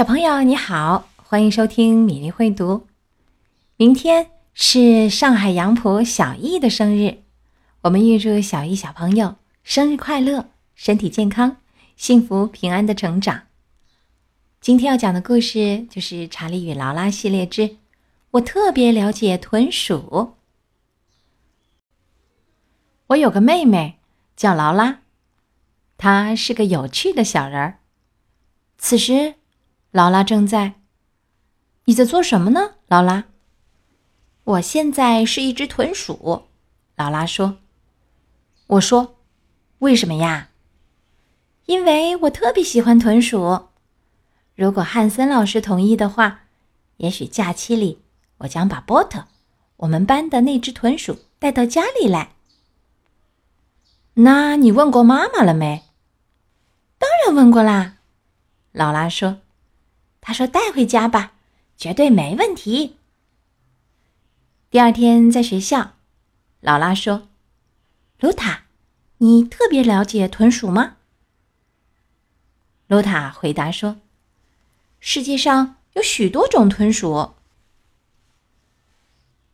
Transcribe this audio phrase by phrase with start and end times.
[0.00, 2.86] 小朋友你好，欢迎收听米粒会读。
[3.76, 7.18] 明天是上海杨浦小艺的生日，
[7.82, 11.58] 我们预祝小艺小朋友生日快乐，身体健康，
[11.96, 13.42] 幸福平安的成长。
[14.58, 17.68] 今天要讲的故事就是《查理与劳拉》系列之
[18.30, 19.98] 《我特别了解豚鼠》。
[23.08, 23.98] 我有个妹妹
[24.34, 25.00] 叫劳拉，
[25.98, 27.80] 她是个有趣的小人儿。
[28.78, 29.34] 此时，
[29.90, 30.74] 劳拉正在。
[31.86, 33.24] 你在做什么呢，劳拉？
[34.44, 36.44] 我现在是一只豚鼠，
[36.96, 37.58] 劳拉说。
[38.68, 39.18] 我说
[39.80, 40.50] ：“为什么呀？”
[41.66, 43.68] 因为我特别喜欢豚鼠。
[44.54, 46.42] 如果汉森老师同意的话，
[46.98, 48.02] 也许假期里
[48.38, 49.26] 我将把波特，
[49.78, 52.34] 我们班的那只豚鼠带到家里来。
[54.14, 55.84] 那你问过妈妈了没？
[56.98, 57.96] 当然问过啦。
[58.72, 59.38] 劳拉说
[60.20, 61.32] ：“他说带回家吧，
[61.76, 62.96] 绝对没问题。”
[64.70, 65.92] 第二天在学校，
[66.60, 67.28] 劳拉说
[68.20, 68.64] ：“卢塔，
[69.18, 70.96] 你特别了解豚鼠吗？”
[72.86, 73.96] 卢塔回答说
[75.00, 77.34] ：“世界上有许多种豚鼠，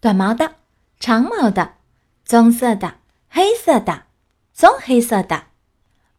[0.00, 0.56] 短毛的、
[0.98, 1.74] 长毛的、
[2.24, 4.04] 棕色的、黑色的、
[4.52, 5.46] 棕黑色的、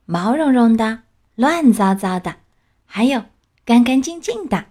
[0.06, 1.04] 毛茸茸的、
[1.36, 2.38] 乱糟糟的。”
[2.88, 3.26] 还有
[3.66, 4.66] 干干净净的。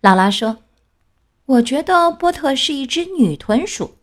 [0.00, 0.62] 劳拉说
[1.44, 3.98] ：“我觉得波特是一只女豚鼠，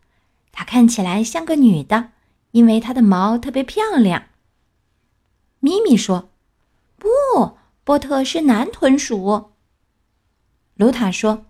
[0.51, 2.11] 它看起来像个女的，
[2.51, 4.25] 因为它的毛特别漂亮。”
[5.61, 6.29] 咪咪说
[6.99, 9.51] ：“不，波特是男豚鼠。”
[10.75, 11.45] 卢塔说：“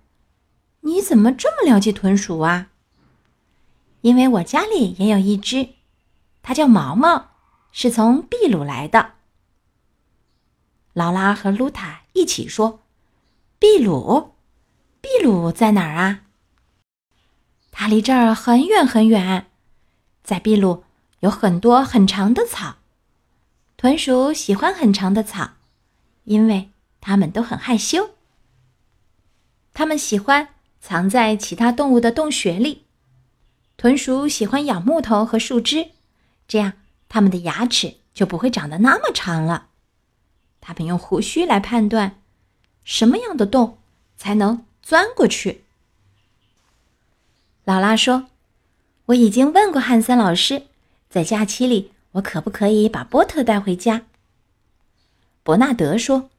[0.82, 2.70] 你怎么这么了解豚鼠啊？”
[4.02, 5.70] 因为我家里也有一只，
[6.42, 7.32] 它叫毛毛，
[7.72, 9.14] 是从秘鲁来的。
[10.94, 12.82] 劳拉和卢塔一起说
[13.60, 14.34] ：“秘鲁，
[15.02, 16.22] 秘鲁在哪儿啊？
[17.72, 19.48] 它离这儿很远很远。
[20.24, 20.84] 在秘鲁
[21.22, 22.78] 有很多很长的草，
[23.78, 25.52] 豚鼠喜欢很长的草，
[26.26, 28.12] 因为它们都很害羞。
[29.74, 30.50] 它们喜欢
[30.82, 32.86] 藏在其他动物的洞穴里。
[33.78, 35.92] 豚鼠喜欢咬木头和树枝，
[36.48, 36.74] 这样
[37.08, 39.68] 它们的牙齿就不会长得那么长了。”
[40.62, 42.22] 他们用胡须来判断，
[42.84, 43.78] 什么样的洞
[44.18, 45.64] 才能钻过去。
[47.64, 48.28] 劳拉说
[49.08, 50.64] ：“我已经问过汉森老师，
[51.10, 54.06] 在假期里我可不可以把波特带回家？”
[55.44, 56.30] 伯纳德说：“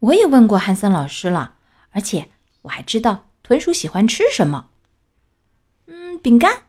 [0.00, 1.56] 我也问过汉森老师了，
[1.90, 2.30] 而且
[2.62, 4.68] 我还知道豚鼠喜欢吃什么。
[5.86, 6.64] 嗯，饼干。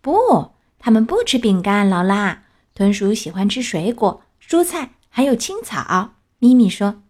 [0.00, 1.88] 不，他们不吃饼干。
[1.88, 2.44] 劳拉，
[2.74, 7.02] 豚鼠喜欢吃水果、蔬菜。”还有青草，咪咪说。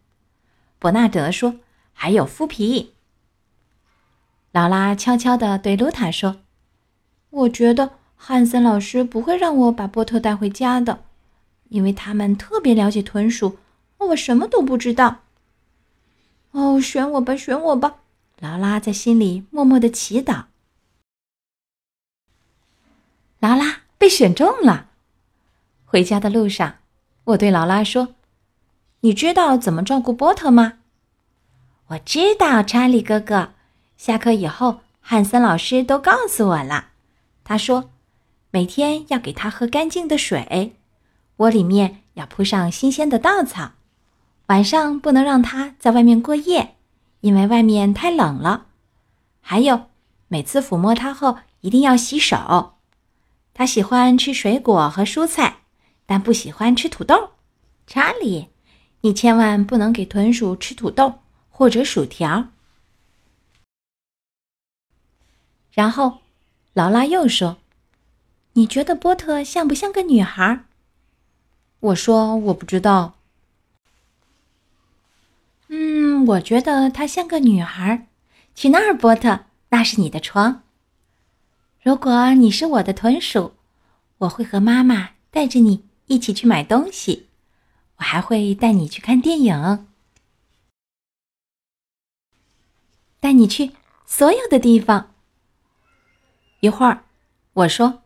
[0.80, 1.60] 伯纳德说
[1.94, 2.94] ：“还有麸皮。”
[4.50, 6.40] 劳拉悄悄地对露塔说
[7.30, 11.04] ：“我觉得汉森老师不会让我把波特带回家的，
[11.68, 13.58] 因为他们特别了解豚鼠，
[13.98, 15.20] 我什么都不知道。”
[16.50, 17.98] 哦，选我吧，选我吧！
[18.40, 20.46] 劳拉在心里默默的祈祷。
[23.38, 24.88] 劳拉被选中了。
[25.84, 26.81] 回家的路上。
[27.24, 28.14] 我对劳拉说
[29.00, 30.74] ：“你知道怎么照顾波特吗
[31.88, 33.50] ？”“我知道，查理哥哥。
[33.96, 36.88] 下课以后，汉森老师都告诉我了。
[37.44, 37.90] 他说，
[38.50, 40.74] 每天要给他喝干净的水，
[41.36, 43.72] 窝里面要铺上新鲜的稻草，
[44.46, 46.74] 晚上不能让他在外面过夜，
[47.20, 48.66] 因为外面太冷了。
[49.40, 49.82] 还有，
[50.26, 52.74] 每次抚摸他后一定要洗手。
[53.54, 55.58] 他喜欢吃水果和蔬菜。”
[56.12, 57.30] 但不喜欢吃土豆，
[57.86, 58.48] 查理，
[59.00, 62.48] 你千万不能给豚鼠吃土豆或者薯条。
[65.70, 66.18] 然后，
[66.74, 67.56] 劳拉又说
[68.52, 70.66] ：“你觉得波特像不像个女孩？”
[71.80, 73.14] 我说：“我不知道。”
[75.68, 78.06] 嗯，我觉得她像个女孩。
[78.54, 80.62] 去那儿，波特，那是你的床。
[81.80, 83.54] 如果你是我的豚鼠，
[84.18, 85.88] 我会和妈妈带着你。
[86.06, 87.28] 一起去买东西，
[87.96, 89.86] 我还会带你去看电影，
[93.20, 93.72] 带你去
[94.04, 95.14] 所有的地方。
[96.60, 97.04] 一会儿，
[97.54, 98.02] 我说：“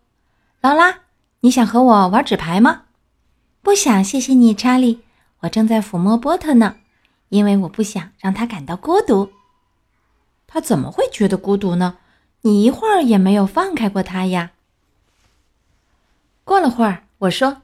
[0.61, 1.01] 劳拉，
[1.41, 2.85] 你想和我玩纸牌吗
[3.63, 5.03] ？”“不想，谢谢你，查理。
[5.41, 6.77] 我正在抚摸波特呢，
[7.31, 9.33] 因为我不想让他感到孤独。
[10.47, 11.99] ”“他怎么会觉得孤独呢？
[12.43, 14.53] 你一会儿也没有放开过他呀。”
[16.45, 17.63] 过了会儿，我说。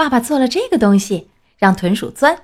[0.00, 2.34] 爸爸做了这个东西，让豚鼠钻。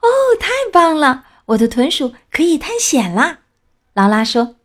[0.00, 0.08] 哦，
[0.40, 1.24] 太棒了！
[1.44, 3.42] 我的豚鼠可以探险啦！
[3.92, 4.56] 劳拉说：“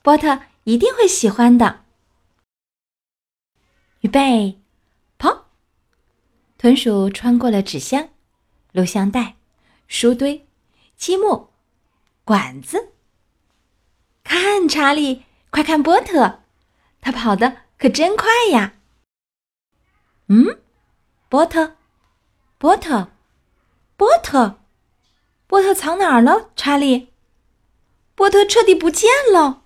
[0.00, 1.84] 波特一定会喜欢的。”
[4.00, 4.62] 预备，
[5.18, 5.48] 跑！
[6.56, 8.08] 豚鼠穿过了纸箱、
[8.72, 9.36] 录像带、
[9.86, 10.46] 书堆、
[10.96, 11.50] 积木、
[12.24, 12.92] 管子。
[14.24, 16.40] 看，查理，快看波特，
[17.02, 18.72] 他跑的可真快呀！
[20.28, 20.58] 嗯，
[21.32, 21.76] 波特，
[22.58, 23.08] 波特，
[23.96, 24.58] 波特，
[25.46, 26.50] 波特藏哪儿了？
[26.54, 27.08] 查理，
[28.14, 29.62] 波特彻底不见了。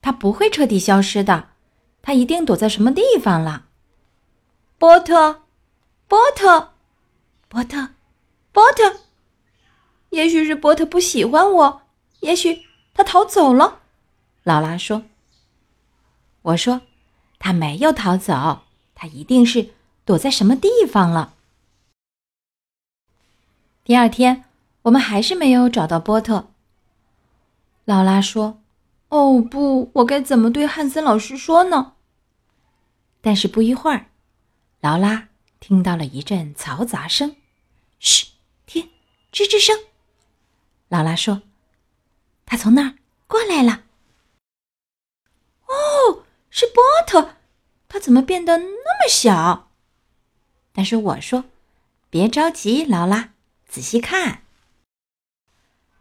[0.00, 1.50] 他不会彻底消失的。
[2.00, 3.66] 他一定躲在什么地方了，
[4.78, 5.42] 波特，
[6.06, 6.72] 波特，
[7.50, 7.90] 波特，
[8.52, 9.00] 波特。
[10.08, 11.82] 也许是波特不喜欢我，
[12.20, 13.82] 也许他逃走了。
[14.44, 15.02] 劳拉说
[16.40, 16.80] ：“我说，
[17.38, 18.62] 他没有逃走，
[19.00, 19.70] 他一定是
[20.04, 21.34] 躲在什么地方了。”
[23.86, 24.44] 第二天，
[24.82, 26.48] 我们还是没有找到波特。
[27.84, 28.60] 劳拉说
[29.08, 31.94] ：“哦不，我该怎么对汉森老师说呢？”
[33.22, 34.06] 但是不一会儿，
[34.80, 35.28] 劳拉
[35.60, 37.36] 听到了一阵嘈杂声。
[38.00, 38.26] 嘘，
[38.66, 38.90] 听，
[39.32, 39.78] 吱吱声。
[40.88, 41.42] 劳拉说
[42.44, 42.96] ：“他从那儿
[43.28, 43.84] 过来了。”
[45.68, 47.36] 哦，是波特，
[47.88, 49.70] 他怎么变得那么小？
[50.72, 51.46] 但是我说
[52.10, 53.30] ：“别着急，劳拉，
[53.66, 54.42] 仔细看。”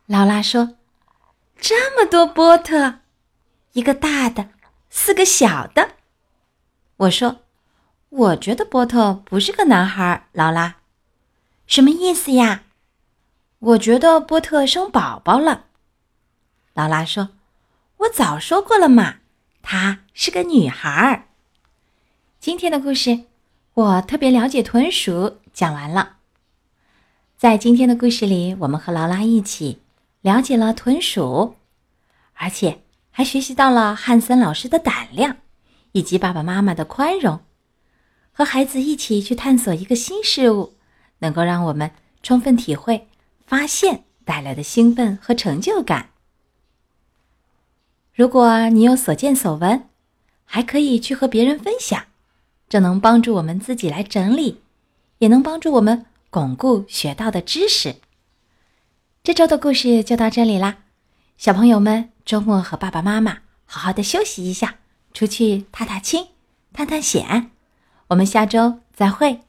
[0.05, 0.77] 劳拉说
[1.57, 2.99] ：“这么多波特，
[3.71, 4.49] 一个大的，
[4.89, 5.95] 四个小的。”
[6.97, 7.41] 我说
[8.09, 10.75] ：“我觉得波特不是个男孩。”劳拉，
[11.65, 12.63] 什么意思呀？
[13.59, 15.65] 我觉得波特生宝宝了。
[16.73, 17.29] 劳拉说
[17.97, 19.15] ：“我早说过了嘛，
[19.63, 21.23] 她是个女孩。”
[22.47, 23.25] 今天的故事，
[23.73, 26.15] 我特别了解豚鼠，讲完了。
[27.35, 29.81] 在今天的故事里，我们和劳拉一起
[30.21, 31.55] 了解了豚鼠，
[32.35, 35.35] 而且还学习到了汉森老师的胆量。
[35.91, 37.41] 以及爸爸妈妈的宽容，
[38.31, 40.75] 和孩子一起去探索一个新事物，
[41.19, 41.91] 能够让我们
[42.23, 43.09] 充分体会
[43.45, 46.11] 发现带来的兴奋和成就感。
[48.13, 49.89] 如果你有所见所闻，
[50.45, 52.05] 还可以去和别人分享，
[52.69, 54.61] 这能帮助我们自己来整理，
[55.19, 57.95] 也能帮助我们巩固学到的知识。
[59.23, 60.77] 这周的故事就到这里啦，
[61.37, 64.75] 小朋友们周末和爸爸妈妈好好的休息一下。
[65.13, 66.27] 出去踏踏青，
[66.71, 67.49] 探探险，
[68.09, 69.46] 我们下周再会。